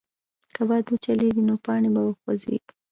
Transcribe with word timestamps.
که 0.55 0.61
باد 0.69 0.85
وچلېږي، 0.91 1.43
نو 1.49 1.55
پاڼې 1.65 1.89
به 1.93 2.01
وخوځېږي. 2.03 2.71